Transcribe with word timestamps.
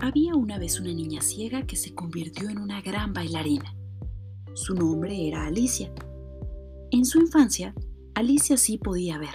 Había 0.00 0.36
una 0.36 0.58
vez 0.58 0.78
una 0.78 0.92
niña 0.92 1.20
ciega 1.22 1.66
que 1.66 1.74
se 1.74 1.92
convirtió 1.92 2.48
en 2.48 2.58
una 2.58 2.80
gran 2.80 3.12
bailarina. 3.12 3.74
Su 4.54 4.74
nombre 4.74 5.26
era 5.26 5.44
Alicia. 5.44 5.92
En 6.92 7.04
su 7.04 7.18
infancia, 7.18 7.74
Alicia 8.14 8.56
sí 8.56 8.78
podía 8.78 9.18
ver 9.18 9.34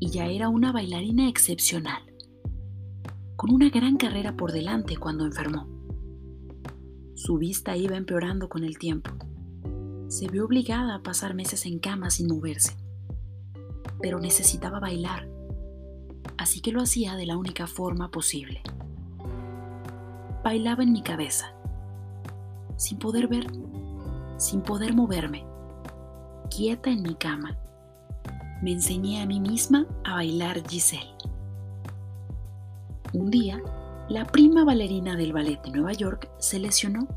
y 0.00 0.10
ya 0.10 0.26
era 0.26 0.48
una 0.48 0.72
bailarina 0.72 1.28
excepcional, 1.28 2.02
con 3.36 3.52
una 3.54 3.70
gran 3.70 3.96
carrera 3.96 4.36
por 4.36 4.50
delante 4.50 4.96
cuando 4.96 5.24
enfermó. 5.24 5.68
Su 7.14 7.38
vista 7.38 7.76
iba 7.76 7.96
empeorando 7.96 8.48
con 8.48 8.64
el 8.64 8.78
tiempo. 8.78 9.12
Se 10.08 10.26
vio 10.26 10.46
obligada 10.46 10.96
a 10.96 11.02
pasar 11.04 11.34
meses 11.34 11.64
en 11.64 11.78
cama 11.78 12.10
sin 12.10 12.26
moverse, 12.26 12.76
pero 14.02 14.18
necesitaba 14.18 14.80
bailar, 14.80 15.28
así 16.38 16.60
que 16.60 16.72
lo 16.72 16.82
hacía 16.82 17.14
de 17.14 17.26
la 17.26 17.36
única 17.36 17.68
forma 17.68 18.10
posible 18.10 18.62
bailaba 20.46 20.84
en 20.84 20.92
mi 20.92 21.02
cabeza, 21.02 21.52
sin 22.76 23.00
poder 23.00 23.26
ver, 23.26 23.48
sin 24.36 24.60
poder 24.60 24.94
moverme, 24.94 25.44
quieta 26.56 26.88
en 26.88 27.02
mi 27.02 27.16
cama. 27.16 27.58
Me 28.62 28.70
enseñé 28.70 29.20
a 29.20 29.26
mí 29.26 29.40
misma 29.40 29.88
a 30.04 30.14
bailar 30.14 30.62
Giselle. 30.68 31.16
Un 33.12 33.28
día, 33.28 33.60
la 34.08 34.24
prima 34.24 34.64
bailarina 34.64 35.16
del 35.16 35.32
ballet 35.32 35.60
de 35.62 35.70
Nueva 35.72 35.94
York 35.94 36.30
se 36.38 36.60
lesionó 36.60 37.08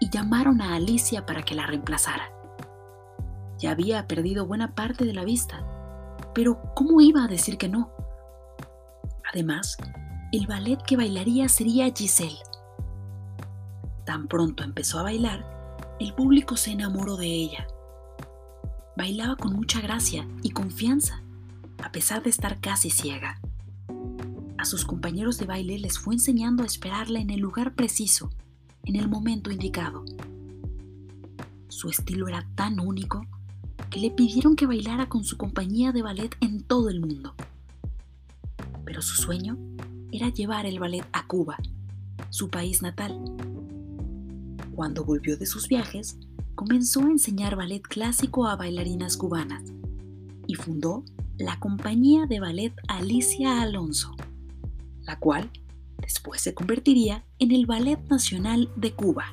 y 0.00 0.08
llamaron 0.08 0.62
a 0.62 0.74
Alicia 0.74 1.26
para 1.26 1.42
que 1.42 1.54
la 1.54 1.66
reemplazara. 1.66 2.32
Ya 3.58 3.72
había 3.72 4.06
perdido 4.06 4.46
buena 4.46 4.74
parte 4.74 5.04
de 5.04 5.12
la 5.12 5.24
vista, 5.24 5.66
pero 6.34 6.62
¿cómo 6.74 7.02
iba 7.02 7.24
a 7.24 7.28
decir 7.28 7.58
que 7.58 7.68
no? 7.68 7.90
Además, 9.30 9.76
el 10.32 10.46
ballet 10.46 10.80
que 10.80 10.96
bailaría 10.96 11.46
sería 11.50 11.92
Giselle, 11.94 12.38
Tan 14.04 14.28
pronto 14.28 14.64
empezó 14.64 14.98
a 14.98 15.02
bailar, 15.02 15.44
el 16.00 16.14
público 16.14 16.56
se 16.56 16.72
enamoró 16.72 17.16
de 17.16 17.26
ella. 17.26 17.66
Bailaba 18.96 19.36
con 19.36 19.52
mucha 19.54 19.80
gracia 19.80 20.26
y 20.42 20.50
confianza, 20.50 21.22
a 21.82 21.92
pesar 21.92 22.22
de 22.22 22.30
estar 22.30 22.60
casi 22.60 22.90
ciega. 22.90 23.40
A 24.58 24.64
sus 24.64 24.84
compañeros 24.84 25.38
de 25.38 25.46
baile 25.46 25.78
les 25.78 25.98
fue 25.98 26.14
enseñando 26.14 26.62
a 26.62 26.66
esperarla 26.66 27.20
en 27.20 27.30
el 27.30 27.40
lugar 27.40 27.74
preciso, 27.74 28.30
en 28.84 28.96
el 28.96 29.08
momento 29.08 29.50
indicado. 29.50 30.04
Su 31.68 31.88
estilo 31.88 32.28
era 32.28 32.46
tan 32.54 32.80
único 32.80 33.26
que 33.90 34.00
le 34.00 34.10
pidieron 34.10 34.56
que 34.56 34.66
bailara 34.66 35.08
con 35.08 35.24
su 35.24 35.36
compañía 35.36 35.92
de 35.92 36.02
ballet 36.02 36.36
en 36.40 36.62
todo 36.62 36.90
el 36.90 37.00
mundo. 37.00 37.34
Pero 38.84 39.02
su 39.02 39.16
sueño 39.16 39.56
era 40.12 40.28
llevar 40.28 40.66
el 40.66 40.78
ballet 40.78 41.06
a 41.12 41.26
Cuba, 41.26 41.56
su 42.28 42.50
país 42.50 42.82
natal, 42.82 43.18
cuando 44.80 45.04
volvió 45.04 45.36
de 45.36 45.44
sus 45.44 45.68
viajes, 45.68 46.16
comenzó 46.54 47.00
a 47.00 47.10
enseñar 47.10 47.54
ballet 47.54 47.82
clásico 47.82 48.46
a 48.46 48.56
bailarinas 48.56 49.18
cubanas 49.18 49.62
y 50.46 50.54
fundó 50.54 51.04
la 51.36 51.60
compañía 51.60 52.24
de 52.24 52.40
ballet 52.40 52.72
Alicia 52.88 53.60
Alonso, 53.60 54.16
la 55.02 55.18
cual 55.18 55.50
después 55.98 56.40
se 56.40 56.54
convertiría 56.54 57.26
en 57.38 57.52
el 57.52 57.66
Ballet 57.66 58.00
Nacional 58.08 58.70
de 58.74 58.92
Cuba. 58.92 59.26